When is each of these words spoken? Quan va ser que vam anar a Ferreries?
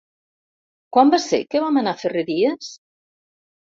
Quan 0.95 1.11
va 1.15 1.19
ser 1.27 1.41
que 1.51 1.63
vam 1.65 1.79
anar 1.83 1.93
a 1.97 2.01
Ferreries? 2.05 2.73